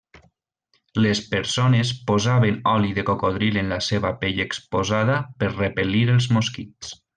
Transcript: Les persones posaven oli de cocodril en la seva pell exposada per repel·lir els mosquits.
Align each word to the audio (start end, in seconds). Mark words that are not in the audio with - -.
Les 1.05 1.19
persones 1.33 1.91
posaven 2.11 2.57
oli 2.71 2.89
de 3.01 3.05
cocodril 3.11 3.61
en 3.63 3.71
la 3.75 3.79
seva 3.89 4.13
pell 4.25 4.43
exposada 4.47 5.21
per 5.45 5.53
repel·lir 5.55 6.05
els 6.17 6.31
mosquits. 6.39 6.97